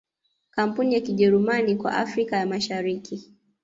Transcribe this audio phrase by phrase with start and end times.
[0.51, 3.29] Kampuni ya Kijerumani kwa Afrika ya Mashariki